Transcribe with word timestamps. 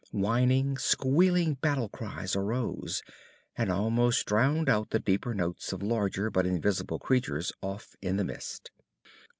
Whining, 0.11 0.79
squealing 0.79 1.59
battle 1.61 1.87
cries 1.87 2.35
arose 2.35 3.03
and 3.55 3.71
almost 3.71 4.25
drowned 4.25 4.67
out 4.67 4.89
the 4.89 4.97
deeper 4.99 5.35
notes 5.35 5.71
of 5.73 5.83
larger 5.83 6.31
but 6.31 6.47
invisible 6.47 6.97
creatures 6.97 7.51
off 7.61 7.95
in 8.01 8.17
the 8.17 8.23
mist. 8.25 8.71